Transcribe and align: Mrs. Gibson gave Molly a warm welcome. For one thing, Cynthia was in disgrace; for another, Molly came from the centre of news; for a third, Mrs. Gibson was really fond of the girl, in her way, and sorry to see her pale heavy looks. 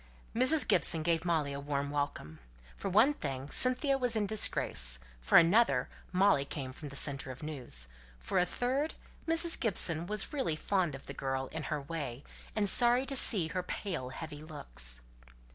Mrs. 0.35 0.67
Gibson 0.67 1.03
gave 1.03 1.25
Molly 1.25 1.53
a 1.53 1.59
warm 1.59 1.91
welcome. 1.91 2.39
For 2.75 2.89
one 2.89 3.13
thing, 3.13 3.51
Cynthia 3.51 3.99
was 3.99 4.15
in 4.15 4.25
disgrace; 4.25 4.97
for 5.19 5.37
another, 5.37 5.89
Molly 6.11 6.43
came 6.43 6.73
from 6.73 6.89
the 6.89 6.95
centre 6.95 7.29
of 7.29 7.43
news; 7.43 7.87
for 8.17 8.39
a 8.39 8.45
third, 8.47 8.95
Mrs. 9.27 9.59
Gibson 9.59 10.07
was 10.07 10.33
really 10.33 10.55
fond 10.55 10.95
of 10.95 11.05
the 11.05 11.13
girl, 11.13 11.49
in 11.51 11.61
her 11.69 11.79
way, 11.79 12.23
and 12.55 12.67
sorry 12.67 13.05
to 13.05 13.15
see 13.15 13.49
her 13.49 13.61
pale 13.61 14.09
heavy 14.09 14.41
looks. 14.41 15.01